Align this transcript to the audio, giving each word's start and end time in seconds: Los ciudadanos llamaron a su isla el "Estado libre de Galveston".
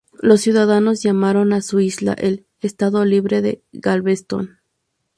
Los 0.19 0.41
ciudadanos 0.41 1.03
llamaron 1.03 1.53
a 1.53 1.61
su 1.61 1.79
isla 1.79 2.13
el 2.13 2.47
"Estado 2.59 3.05
libre 3.05 3.43
de 3.43 3.63
Galveston". 3.71 4.57